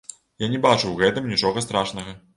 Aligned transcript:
Я 0.43 0.47
не 0.53 0.61
бачу 0.63 0.81
ў 0.89 0.95
гэтым 1.03 1.29
нічога 1.35 1.67
страшнага. 1.69 2.21